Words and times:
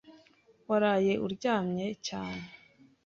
Waraye 0.69 1.13
uryamye 1.25 1.85
cyane? 2.07 2.45